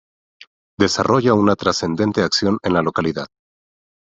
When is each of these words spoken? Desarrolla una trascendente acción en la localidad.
Desarrolla 0.79 1.35
una 1.35 1.55
trascendente 1.55 2.23
acción 2.23 2.57
en 2.63 2.73
la 2.73 2.81
localidad. 2.81 3.27